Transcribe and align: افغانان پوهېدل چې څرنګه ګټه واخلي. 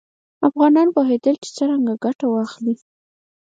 افغانان 0.47 0.87
پوهېدل 0.95 1.35
چې 1.43 1.49
څرنګه 1.57 1.93
ګټه 2.05 2.25
واخلي. 2.29 2.75